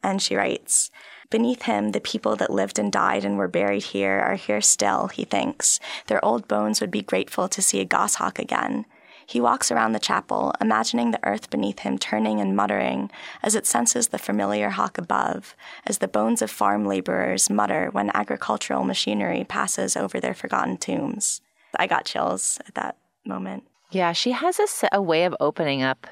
[0.00, 0.88] And she writes,
[1.30, 5.08] Beneath him, the people that lived and died and were buried here are here still,
[5.08, 5.80] he thinks.
[6.06, 8.86] Their old bones would be grateful to see a goshawk again.
[9.26, 13.10] He walks around the chapel, imagining the earth beneath him turning and muttering
[13.42, 18.12] as it senses the familiar hawk above, as the bones of farm laborers mutter when
[18.14, 21.40] agricultural machinery passes over their forgotten tombs.
[21.76, 23.64] I got chills at that moment.
[23.92, 24.58] Yeah, she has
[24.90, 26.06] a way of opening up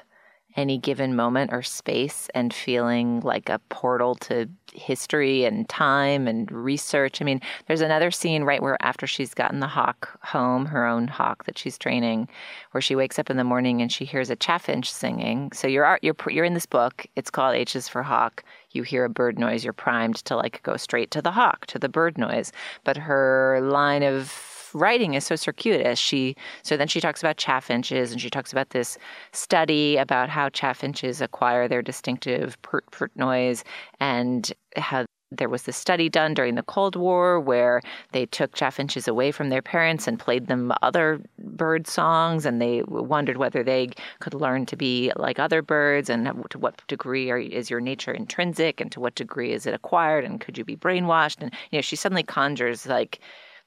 [0.55, 6.51] any given moment or space and feeling like a portal to history and time and
[6.51, 7.21] research.
[7.21, 11.07] I mean, there's another scene right where after she's gotten the hawk home, her own
[11.07, 12.27] hawk that she's training,
[12.71, 15.51] where she wakes up in the morning and she hears a chaffinch singing.
[15.51, 17.07] So you're you're you're in this book.
[17.15, 18.43] It's called H is for hawk.
[18.71, 21.79] You hear a bird noise, you're primed to like go straight to the hawk, to
[21.79, 22.51] the bird noise.
[22.83, 25.99] But her line of writing is so circuitous.
[25.99, 28.97] She so then she talks about chaffinches and she talks about this
[29.31, 33.63] study about how chaffinches acquire their distinctive pert pert noise
[33.99, 37.81] and how there was this study done during the Cold War where
[38.11, 42.83] they took chaffinches away from their parents and played them other bird songs, and they
[42.83, 47.39] wondered whether they could learn to be like other birds, and to what degree are,
[47.39, 50.75] is your nature intrinsic, and to what degree is it acquired, and could you be
[50.75, 51.41] brainwashed?
[51.41, 53.19] And you know, she suddenly conjures like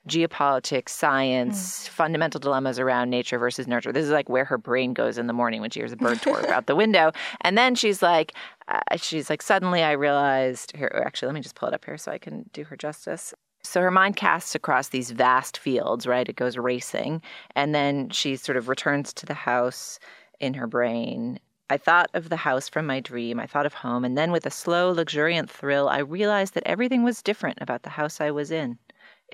[0.08, 3.92] geopolitics, science, fundamental dilemmas around nature versus nurture.
[3.92, 6.18] This is like where her brain goes in the morning when she hears a bird
[6.18, 7.12] twerp out the window.
[7.40, 8.32] And then she's like,
[8.68, 11.96] uh, she's like, suddenly I realized here, actually, let me just pull it up here
[11.96, 13.32] so I can do her justice.
[13.62, 16.28] So her mind casts across these vast fields, right?
[16.28, 17.22] It goes racing.
[17.56, 19.98] And then she sort of returns to the house
[20.38, 21.40] in her brain.
[21.70, 23.40] I thought of the house from my dream.
[23.40, 24.04] I thought of home.
[24.04, 27.90] And then with a slow, luxuriant thrill, I realized that everything was different about the
[27.90, 28.78] house I was in.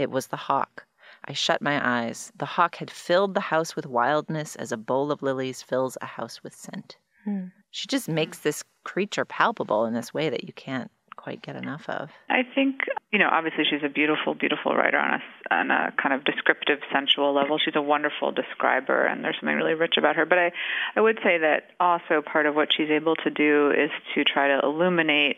[0.00, 0.86] It was the hawk.
[1.26, 2.32] I shut my eyes.
[2.34, 6.06] The hawk had filled the house with wildness as a bowl of lilies fills a
[6.06, 6.96] house with scent.
[7.24, 7.48] Hmm.
[7.70, 10.90] She just makes this creature palpable in this way that you can't
[11.22, 12.08] quite get enough of.
[12.28, 12.80] I think,
[13.12, 16.78] you know, obviously she's a beautiful, beautiful writer on a, on a kind of descriptive,
[16.92, 17.58] sensual level.
[17.58, 20.24] She's a wonderful describer, and there's something really rich about her.
[20.24, 20.52] But I,
[20.96, 24.48] I would say that also part of what she's able to do is to try
[24.48, 25.36] to illuminate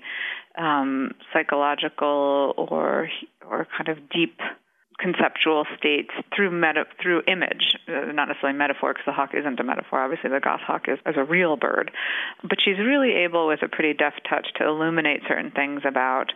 [0.56, 3.08] um, psychological or
[3.48, 4.38] or kind of deep
[5.02, 9.64] conceptual states through meta through image, uh, not necessarily metaphor, because the hawk isn't a
[9.64, 10.02] metaphor.
[10.02, 11.90] Obviously, the goshawk is, is a real bird,
[12.42, 16.32] but she's really able, with a pretty deft touch, to illuminate certain things about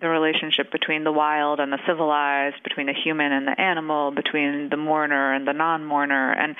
[0.00, 4.70] the relationship between the wild and the civilized, between the human and the animal, between
[4.70, 6.56] the mourner and the non-mourner, and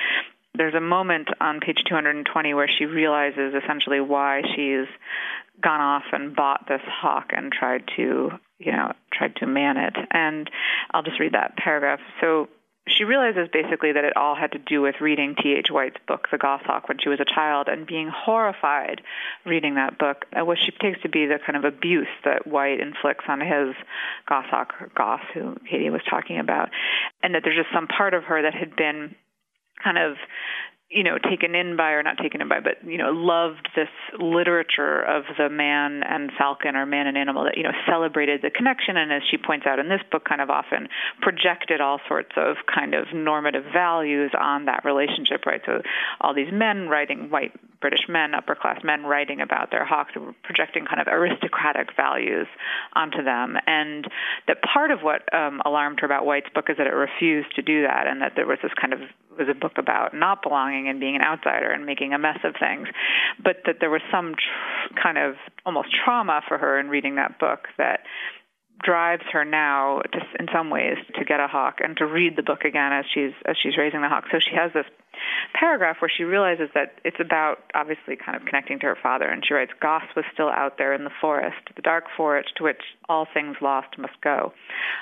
[0.54, 4.86] there's a moment on page 220 where she realizes essentially why she's
[5.62, 8.32] gone off and bought this hawk and tried to
[8.64, 9.96] you know, tried to man it.
[10.10, 10.50] And
[10.90, 12.00] I'll just read that paragraph.
[12.20, 12.48] So
[12.88, 15.68] she realizes basically that it all had to do with reading T.H.
[15.70, 19.02] White's book, The Goshawk, when she was a child, and being horrified
[19.46, 22.80] reading that book, uh, what she takes to be the kind of abuse that White
[22.80, 23.76] inflicts on his
[24.28, 26.70] goshawk, Gos, who Katy was talking about,
[27.22, 29.14] and that there's just some part of her that had been
[29.82, 30.16] kind of
[30.92, 33.88] you know, taken in by or not taken in by, but you know, loved this
[34.20, 38.50] literature of the man and falcon or man and animal that you know celebrated the
[38.50, 40.88] connection, and as she points out in this book, kind of often
[41.20, 45.62] projected all sorts of kind of normative values on that relationship, right?
[45.64, 45.80] So
[46.20, 47.52] all these men writing, white
[47.82, 52.46] British men, upper class men writing about their hawks, projecting kind of aristocratic values
[52.94, 54.06] onto them, and
[54.46, 57.62] that part of what um, alarmed her about White's book is that it refused to
[57.62, 59.00] do that, and that there was this kind of
[59.38, 62.54] was a book about not belonging and being an outsider and making a mess of
[62.58, 62.88] things,
[63.42, 67.38] but that there was some tr- kind of almost trauma for her in reading that
[67.38, 68.00] book that
[68.82, 72.42] drives her now to, in some ways to get a hawk and to read the
[72.42, 74.24] book again as she's as she's raising the hawk.
[74.30, 74.86] So she has this
[75.54, 79.44] paragraph where she realizes that it's about obviously kind of connecting to her father and
[79.46, 82.80] she writes Gos was still out there in the forest, the dark forest to which
[83.08, 84.52] all things lost must go.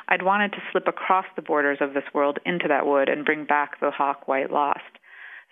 [0.08, 3.44] I'd wanted to slip across the borders of this world into that wood and bring
[3.44, 4.80] back the hawk white lost.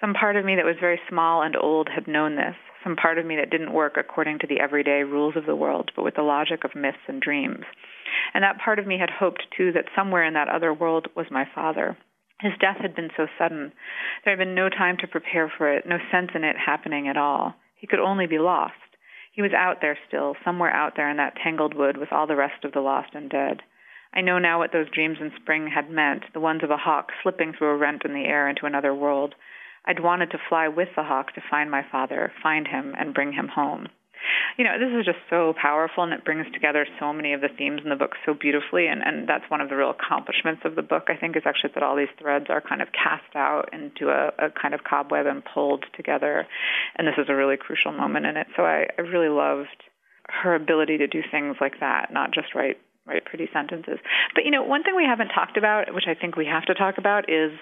[0.01, 3.19] Some part of me that was very small and old had known this, some part
[3.19, 6.15] of me that didn't work according to the everyday rules of the world, but with
[6.15, 7.65] the logic of myths and dreams.
[8.35, 11.27] And that part of me had hoped, too, that somewhere in that other world was
[11.31, 11.97] my father.
[12.41, 13.73] His death had been so sudden.
[14.25, 17.17] There had been no time to prepare for it, no sense in it happening at
[17.17, 17.55] all.
[17.75, 18.75] He could only be lost.
[19.33, 22.37] He was out there still, somewhere out there in that tangled wood with all the
[22.37, 23.63] rest of the lost and dead.
[24.13, 27.13] I know now what those dreams in spring had meant, the ones of a hawk
[27.23, 29.35] slipping through a rent in the air into another world,
[29.85, 33.33] I'd wanted to fly with the hawk to find my father, find him, and bring
[33.33, 33.89] him home.
[34.57, 37.49] You know, this is just so powerful and it brings together so many of the
[37.57, 38.87] themes in the book so beautifully.
[38.87, 41.73] And, and that's one of the real accomplishments of the book, I think, is actually
[41.75, 45.27] that all these threads are kind of cast out into a, a kind of cobweb
[45.27, 46.47] and pulled together.
[46.97, 48.47] And this is a really crucial moment in it.
[48.57, 49.83] So I, I really loved
[50.29, 52.79] her ability to do things like that, not just write
[53.09, 53.99] write pretty sentences.
[54.35, 56.75] But you know, one thing we haven't talked about, which I think we have to
[56.75, 57.53] talk about, is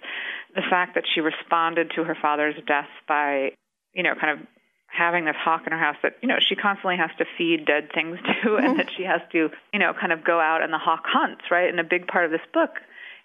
[0.55, 3.51] the fact that she responded to her father's death by,
[3.95, 4.47] you know, kind of
[4.87, 7.91] having this hawk in her house that you know she constantly has to feed dead
[7.93, 10.79] things to and that she has to you know kind of go out and the
[10.79, 11.69] hawk hunts right?
[11.69, 12.77] And a big part of this book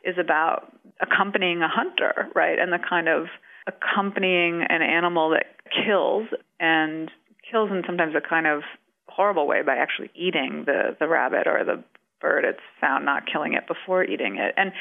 [0.03, 2.59] is about accompanying a hunter right?
[2.59, 3.27] And the kind of
[3.67, 5.45] accompanying an animal that
[5.85, 6.27] kills
[6.59, 7.11] and
[7.49, 8.63] kills in sometimes a kind of
[9.07, 11.83] horrible way by actually eating the the rabbit or the
[12.21, 14.53] bird it's found not killing it before eating it.
[14.57, 14.71] And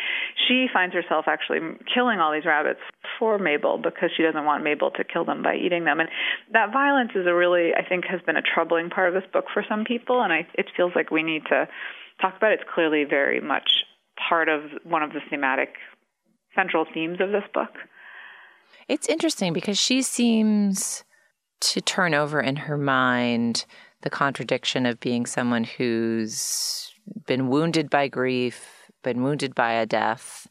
[0.47, 1.61] she finds herself actually
[1.93, 2.81] killing all these rabbits
[3.19, 6.01] for Mabel because she doesn't want Mabel to kill them by eating them.
[6.01, 6.09] And
[6.53, 9.47] that violence is a really, I think, has been a troubling part of this book
[9.53, 10.23] for some people.
[10.23, 11.67] And I, it feels like we need to
[12.21, 12.61] talk about it.
[12.61, 13.71] It's clearly very much
[14.29, 15.75] part of one of the thematic
[16.55, 17.71] central themes of this book.
[18.89, 21.05] It's interesting because she seems
[21.61, 23.65] to turn over in her mind
[24.03, 26.90] the contradiction of being someone who's
[27.27, 30.49] been wounded by grief, been wounded by a death,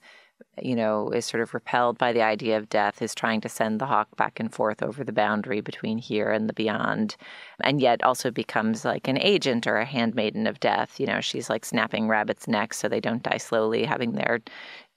[0.61, 3.79] you know, is sort of repelled by the idea of death, is trying to send
[3.79, 7.15] the hawk back and forth over the boundary between here and the beyond,
[7.61, 10.99] and yet also becomes like an agent or a handmaiden of death.
[10.99, 14.39] You know, she's like snapping rabbits' necks so they don't die slowly, having their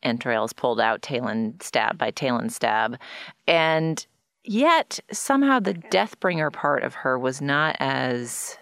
[0.03, 2.99] entrails pulled out, tail and stab by tail and stab.
[3.47, 4.05] And
[4.45, 8.59] yet somehow the deathbringer part of her was not as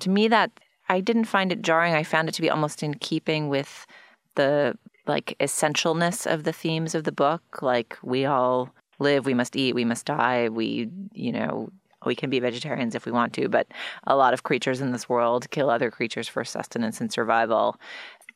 [0.00, 0.50] to me that
[0.90, 1.94] I didn't find it jarring.
[1.94, 3.86] I found it to be almost in keeping with
[4.34, 4.76] the
[5.06, 7.62] like essentialness of the themes of the book.
[7.62, 10.48] Like we all live, we must eat, we must die.
[10.48, 11.70] We, you know,
[12.04, 13.68] we can be vegetarians if we want to, but
[14.04, 17.76] a lot of creatures in this world kill other creatures for sustenance and survival.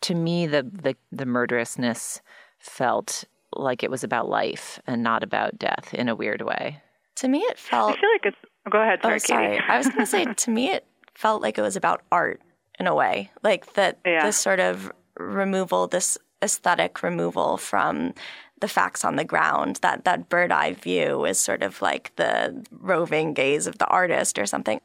[0.02, 2.20] To me, the the, the murderousness
[2.60, 3.24] felt
[3.56, 6.80] like it was about life and not about death in a weird way.
[7.16, 7.96] To me, it felt.
[7.96, 8.36] I feel like it's.
[8.70, 9.00] Go ahead.
[9.02, 9.56] Sorry, oh, sorry.
[9.56, 9.64] Katy.
[9.68, 12.40] I was going to say, to me, it felt like it was about art
[12.78, 13.30] in a way.
[13.42, 14.24] Like that yeah.
[14.24, 18.14] this sort of removal, this aesthetic removal from
[18.60, 19.76] the facts on the ground.
[19.82, 24.38] That that bird eye view is sort of like the roving gaze of the artist
[24.38, 24.80] or something.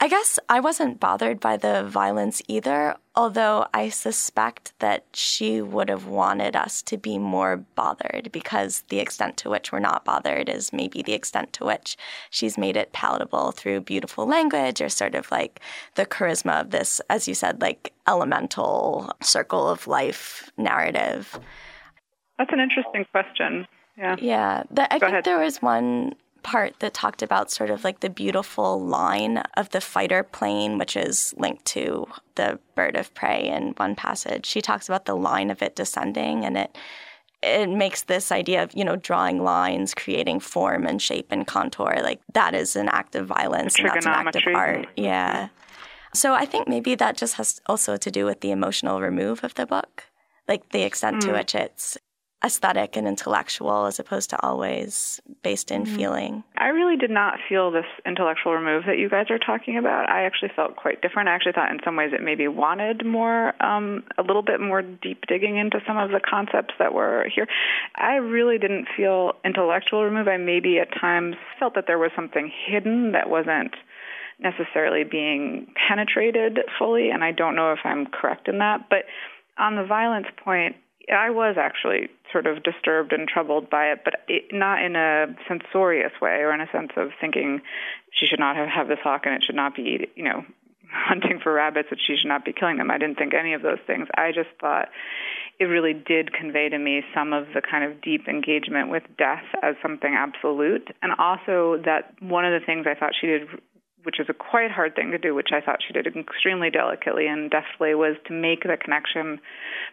[0.00, 5.88] I guess I wasn't bothered by the violence either, although I suspect that she would
[5.88, 10.48] have wanted us to be more bothered because the extent to which we're not bothered
[10.48, 11.96] is maybe the extent to which
[12.30, 15.58] she's made it palatable through beautiful language or sort of like
[15.96, 21.40] the charisma of this, as you said, like elemental circle of life narrative.
[22.38, 23.66] That's an interesting question.
[23.96, 24.14] Yeah.
[24.20, 24.62] Yeah.
[24.70, 25.24] The, I Go think ahead.
[25.24, 26.14] there was one
[26.48, 30.96] part that talked about sort of like the beautiful line of the fighter plane, which
[30.96, 34.46] is linked to the bird of prey in one passage.
[34.46, 36.78] She talks about the line of it descending and it
[37.40, 42.00] it makes this idea of, you know, drawing lines, creating form and shape and contour,
[42.02, 44.88] like that is an act of violence and that's an act of art.
[44.96, 45.48] Yeah.
[46.14, 49.54] So I think maybe that just has also to do with the emotional remove of
[49.54, 50.04] the book,
[50.48, 51.34] like the extent to hmm.
[51.34, 51.98] which it's
[52.44, 56.44] aesthetic and intellectual as opposed to always based in feeling.
[56.56, 60.08] I really did not feel this intellectual remove that you guys are talking about.
[60.08, 61.28] I actually felt quite different.
[61.28, 64.82] I actually thought in some ways it maybe wanted more, um, a little bit more
[64.82, 67.48] deep digging into some of the concepts that were here.
[67.96, 70.28] I really didn't feel intellectual remove.
[70.28, 73.74] I maybe at times felt that there was something hidden that wasn't
[74.38, 78.88] necessarily being penetrated fully, and I don't know if I'm correct in that.
[78.88, 79.06] But
[79.58, 80.76] on the violence point,
[81.12, 85.26] I was actually sort of disturbed and troubled by it, but it, not in a
[85.46, 87.60] censorious way or in a sense of thinking
[88.10, 90.44] she should not have, have this hawk and it should not be, you know,
[90.90, 92.90] hunting for rabbits, that she should not be killing them.
[92.90, 94.08] I didn't think any of those things.
[94.16, 94.88] I just thought
[95.58, 99.44] it really did convey to me some of the kind of deep engagement with death
[99.62, 103.48] as something absolute, and also that one of the things I thought she did
[104.08, 107.26] which is a quite hard thing to do, which I thought she did extremely delicately
[107.26, 109.38] and deftly, was to make the connection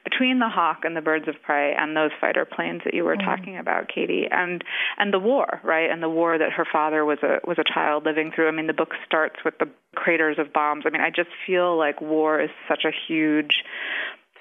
[0.05, 3.17] between the hawk and the birds of prey and those fighter planes that you were
[3.17, 3.25] mm.
[3.25, 4.63] talking about, Katy, and
[4.97, 5.91] and the war, right?
[5.91, 8.47] And the war that her father was a was a child living through.
[8.47, 10.85] I mean, the book starts with the craters of bombs.
[10.87, 13.65] I mean, I just feel like war is such a huge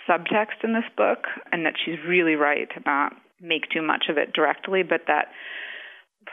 [0.09, 4.19] subtext in this book, and that she's really right to not make too much of
[4.19, 5.33] it directly, but that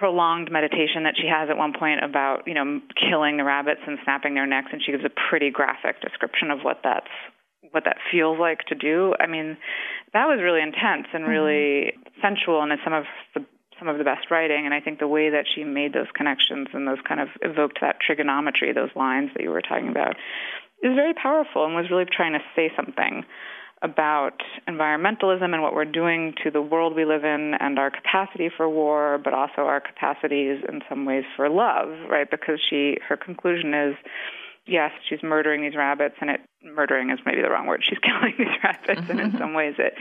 [0.02, 3.99] prolonged meditation that she has at one point about you know killing the rabbits and
[4.04, 7.14] snapping their necks and she gives a pretty graphic description of what that's
[7.70, 9.14] what that feels like to do.
[9.20, 9.58] I mean
[10.12, 11.32] that was really intense and mm-hmm.
[11.32, 13.45] really sensual and it's some of the
[13.78, 14.66] some of the best writing.
[14.66, 17.78] And i think the way that she made those connections and those kind of evoked
[17.82, 20.16] that trigonometry those lines that you were talking about
[20.82, 23.24] is very powerful and was really trying to say something
[23.82, 28.50] about environmentalism and what we're doing to the world we live in and our capacity
[28.56, 32.30] for war, but also our capacities in some ways for love, right?
[32.30, 33.96] Because she, her conclusion is,
[34.68, 37.84] yes, she's murdering these rabbits, and it murdering is maybe the wrong word.
[37.88, 39.38] She's killing these rabbits, and in mm-hmm.
[39.38, 39.94] some ways it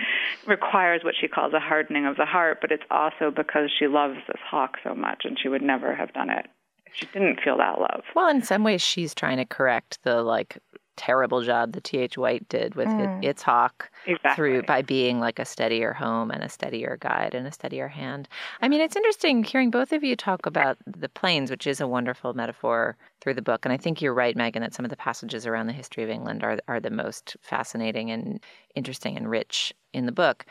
[0.46, 2.58] requires what she calls a hardening of the heart.
[2.60, 6.12] But it's also because she loves this hawk so much, and she would never have
[6.12, 6.46] done it
[6.86, 8.02] if she didn't feel that love.
[8.14, 10.58] Well, in some ways, she's trying to correct the like
[11.00, 12.18] terrible job that T.H.
[12.18, 13.24] White did with it, mm.
[13.24, 14.36] its hawk Exactly.
[14.36, 18.28] through by being like a steadier home and a steadier guide and a steadier hand.
[18.60, 21.88] I mean, it's interesting hearing both of you talk about the planes, which is a
[21.88, 23.64] wonderful metaphor through the book.
[23.64, 26.10] And I think you're right, Meghan, that some of the passages around the history of
[26.10, 28.38] England are are the most fascinating and
[28.74, 30.44] interesting and rich in the book.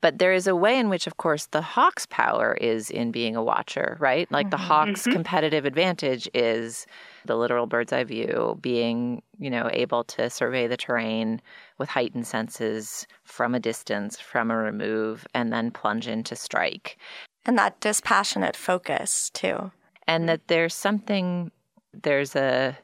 [0.00, 3.36] But there is a way in which, of course, the hawk's power is in being
[3.36, 4.30] a watcher, right?
[4.32, 4.66] Like the mm-hmm.
[4.66, 5.12] hawk's mm-hmm.
[5.12, 6.86] competitive advantage is
[7.26, 11.40] the literal bird's eye view, being, you know, able to survey the terrain
[11.78, 16.98] with heightened senses from a distance, from a remove, and then plunge in to strike.
[17.46, 19.70] And that dispassionate focus, too.
[20.06, 21.50] And that there's something,
[21.92, 22.76] there's a,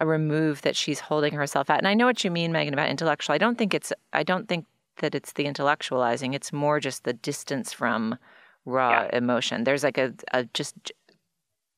[0.00, 1.78] a remove that she's holding herself at.
[1.78, 3.34] And I know what you mean, Meghan, about intellectual.
[3.34, 4.66] I don't think it's, I don't think
[4.96, 6.34] that it's the intellectualizing.
[6.34, 8.18] It's more just the distance from
[8.64, 9.64] raw emotion.
[9.64, 10.92] There's like a, a just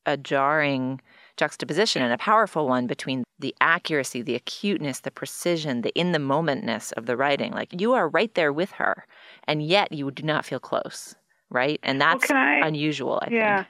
[0.06, 1.00] a jarring
[1.36, 6.18] juxtaposition and a powerful one between the accuracy, the acuteness, the precision, the in the
[6.18, 7.52] momentness of the writing.
[7.52, 9.06] Like you are right there with her,
[9.48, 11.14] and yet you do not feel close,
[11.50, 11.80] right?
[11.82, 13.56] And that's can I- unusual, I Yeah.
[13.58, 13.68] think.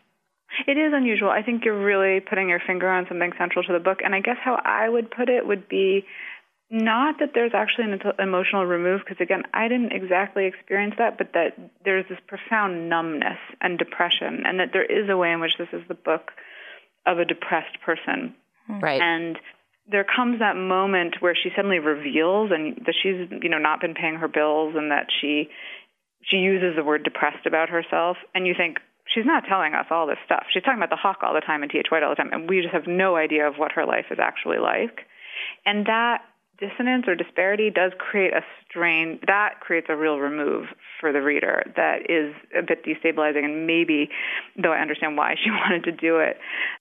[0.68, 1.30] It is unusual.
[1.30, 4.00] I think you're really putting your finger on something central to the book.
[4.04, 6.06] And I guess how I would put it would be
[6.70, 11.32] not that there's actually an emotional remove, because again, I didn't exactly experience that, but
[11.34, 15.56] that there's this profound numbness and depression, and that there is a way in which
[15.58, 16.30] this is the book
[17.06, 18.34] of a depressed person.
[18.66, 18.80] Hmm.
[18.80, 19.00] Right.
[19.00, 19.38] And
[19.90, 23.94] there comes that moment where she suddenly reveals and that she's, you know, not been
[23.94, 25.50] paying her bills and that she
[26.22, 30.06] she uses the word depressed about herself and you think she's not telling us all
[30.06, 30.46] this stuff.
[30.50, 31.88] She's talking about the hawk all the time and T.H.
[31.90, 34.18] White all the time and we just have no idea of what her life is
[34.18, 35.00] actually like.
[35.66, 36.22] And that
[36.58, 40.66] dissonance or disparity does create a strain that creates a real remove
[41.00, 44.08] for the reader that is a bit destabilizing and maybe
[44.60, 46.38] though I understand why she wanted to do it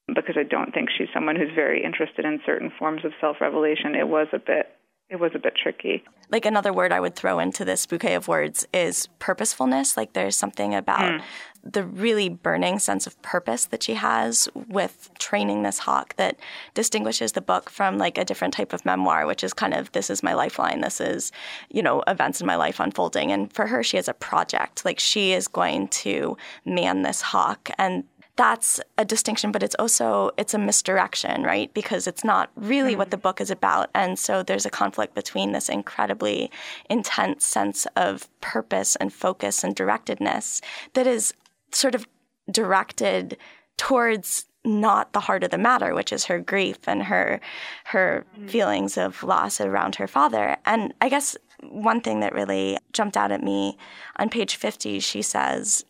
[0.07, 4.07] because I don't think she's someone who's very interested in certain forms of self-revelation it
[4.07, 4.67] was a bit
[5.13, 6.03] it was a bit tricky.
[6.31, 9.95] Like another word I would throw into this bouquet of words is purposefulness.
[9.95, 11.21] Like there's something about mm.
[11.63, 16.39] the really burning sense of purpose that she has with training this hawk that
[16.73, 20.09] distinguishes the book from like a different type of memoir, which is kind of this
[20.09, 20.81] is my lifeline.
[20.81, 21.31] This is,
[21.69, 23.31] you know, events in my life unfolding.
[23.31, 24.83] And for her, she has a project.
[24.83, 26.35] Like she is going to
[26.65, 28.03] man this hawk and
[28.35, 32.99] that's a distinction but it's also it's a misdirection right because it's not really mm-hmm.
[32.99, 36.49] what the book is about and so there's a conflict between this incredibly
[36.89, 40.61] intense sense of purpose and focus and directedness
[40.93, 41.33] that is
[41.71, 42.07] sort of
[42.49, 43.37] directed
[43.77, 47.39] towards not the heart of the matter, which is her grief and her
[47.85, 48.47] her mm-hmm.
[48.47, 50.57] feelings of loss around her father.
[50.65, 53.77] And I guess one thing that really jumped out at me
[54.17, 55.85] on page 50, she says,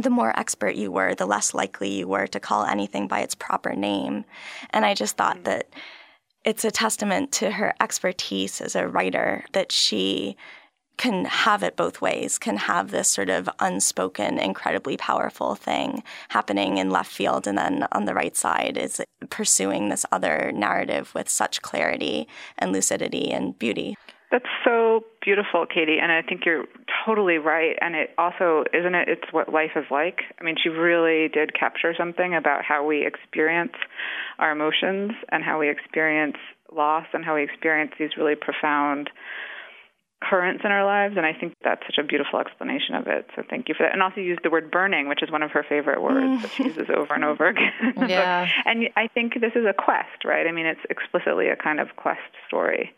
[0.00, 3.34] the more expert you were, the less likely you were to call anything by its
[3.34, 4.24] proper name.
[4.70, 5.44] And I just thought mm.
[5.44, 5.68] that
[6.44, 10.36] it's a testament to her expertise as a writer that she
[10.96, 16.78] can have it both ways, can have this sort of unspoken, incredibly powerful thing happening
[16.78, 21.28] in left field, and then on the right side is pursuing this other narrative with
[21.28, 22.26] such clarity
[22.56, 23.94] and lucidity and beauty.
[24.30, 24.75] That's so
[25.26, 26.64] beautiful, Katy, and I think you're
[27.04, 27.76] totally right.
[27.80, 30.20] And it also, isn't it, it's what life is like?
[30.40, 33.74] I mean, she really did capture something about how we experience
[34.38, 36.36] our emotions and how we experience
[36.72, 39.10] loss and how we experience these really profound
[40.22, 41.16] currents in our lives.
[41.16, 43.26] And I think that's such a beautiful explanation of it.
[43.34, 43.92] So thank you for that.
[43.92, 46.64] And also used the word burning, which is one of her favorite words that she
[46.70, 48.08] uses over and over again.
[48.08, 48.48] Yeah.
[48.64, 50.46] and I think this is a quest, right?
[50.46, 52.94] I mean, it's explicitly a kind of quest story.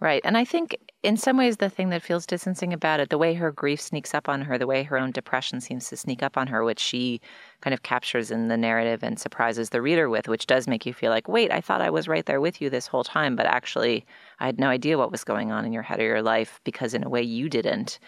[0.00, 0.22] Right.
[0.24, 3.34] And I think in some ways, the thing that feels distancing about it, the way
[3.34, 6.36] her grief sneaks up on her, the way her own depression seems to sneak up
[6.36, 7.20] on her, which she
[7.60, 10.92] kind of captures in the narrative and surprises the reader with, which does make you
[10.94, 13.46] feel like, wait, I thought I was right there with you this whole time, but
[13.46, 14.06] actually,
[14.38, 16.94] I had no idea what was going on in your head or your life because,
[16.94, 17.98] in a way, you didn't.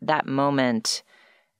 [0.00, 1.02] That moment,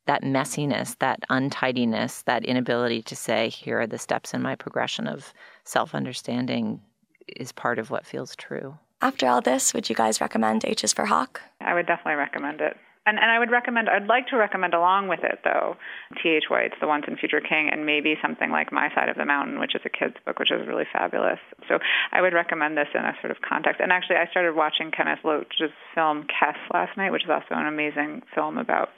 [0.06, 5.06] that messiness, that untidiness, that inability to say, here are the steps in my progression
[5.06, 5.34] of
[5.64, 6.80] self understanding
[7.26, 8.78] is part of what feels true.
[9.02, 11.42] After all this, would you guys recommend H is for Hawk?
[11.60, 12.76] I would definitely recommend it.
[13.06, 15.76] And, and I would recommend, I'd like to recommend along with it, though,
[16.20, 16.46] T.H.
[16.50, 19.60] White's The Once and Future King, and maybe something like My Side of the Mountain,
[19.60, 21.38] which is a kid's book, which is really fabulous.
[21.68, 21.78] So
[22.10, 23.80] I would recommend this in a sort of context.
[23.80, 27.68] And actually, I started watching Kenneth Loach's film Kes last night, which is also an
[27.68, 28.88] amazing film about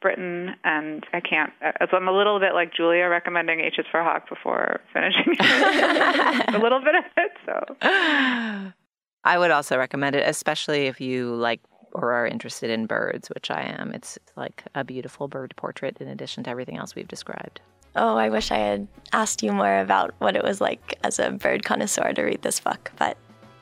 [0.00, 0.54] Britain.
[0.62, 1.52] And I can't,
[1.90, 6.58] so I'm a little bit like Julia recommending H is for Hawk before finishing a
[6.62, 7.32] little bit of it.
[7.44, 8.72] So.
[9.26, 11.60] I would also recommend it, especially if you like
[11.92, 13.92] or are interested in birds, which I am.
[13.92, 17.60] It's like a beautiful bird portrait in addition to everything else we've described.
[17.96, 21.32] Oh, I wish I had asked you more about what it was like as a
[21.32, 23.16] bird connoisseur to read this book, but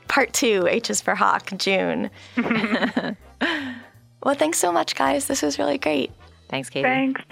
[0.08, 2.10] part two, H is for Hawk, June.
[2.36, 5.28] well, thanks so much, guys.
[5.28, 6.12] This was really great.
[6.50, 6.82] Thanks, Katy.
[6.82, 7.22] Thanks.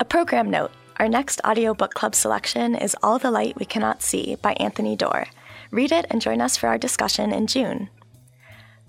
[0.00, 4.00] A program note our next audio book club selection is All the Light We Cannot
[4.00, 5.26] See by Anthony Doerr.
[5.74, 7.90] Read it and join us for our discussion in June.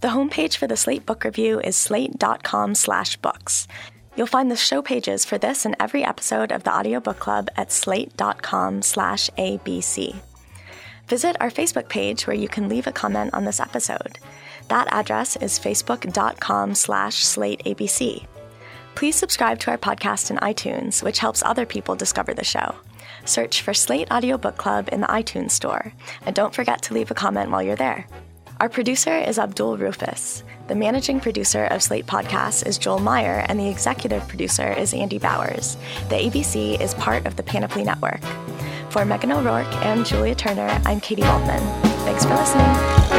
[0.02, 3.68] The homepage for the Slate Book Review is slate.com slash books.
[4.16, 7.50] You'll find the show pages for this and every episode of the Audio Book Club
[7.56, 10.16] at slate.com slash abc.
[11.08, 14.20] Visit our Facebook page where you can leave a comment on this episode.
[14.68, 18.28] That address is facebook.com slash slateabc.
[18.94, 22.76] Please subscribe to our podcast in iTunes, which helps other people discover the show.
[23.26, 25.94] Search for Slate Audio Book Club in the iTunes Store,
[26.26, 28.08] and don't forget to leave a comment while you're there.
[28.60, 30.44] Our producer is Abdul Rufus.
[30.68, 35.18] The managing producer of Slate Podcasts is Joel Meyer, and the executive producer is Andy
[35.18, 35.76] Bowers.
[36.10, 38.22] The ABC is part of the Panoply Network.
[38.90, 41.60] For Meghan O'Rourke and Julia Turner, I'm Katy Waldman.
[42.06, 43.15] Thanks for listening.